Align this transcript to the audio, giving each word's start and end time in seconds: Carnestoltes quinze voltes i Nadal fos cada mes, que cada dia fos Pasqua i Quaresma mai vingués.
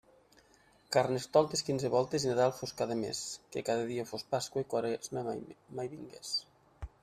Carnestoltes 0.95 1.61
quinze 1.67 1.91
voltes 1.97 2.25
i 2.25 2.31
Nadal 2.31 2.55
fos 2.61 2.73
cada 2.81 2.97
mes, 3.03 3.21
que 3.55 3.65
cada 3.69 3.87
dia 3.93 4.09
fos 4.13 4.27
Pasqua 4.35 4.67
i 4.67 4.69
Quaresma 4.75 5.27
mai 5.37 5.95
vingués. 5.97 6.37